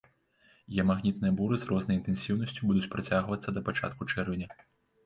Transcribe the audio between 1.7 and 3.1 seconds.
рознай інтэнсіўнасцю будуць